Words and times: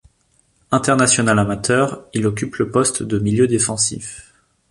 International 0.71 1.37
amateur, 1.37 2.07
il 2.15 2.25
occupe 2.25 2.55
le 2.57 2.71
poste 2.71 3.03
de 3.03 3.19
milieu 3.19 3.45
défensif. 3.45 4.33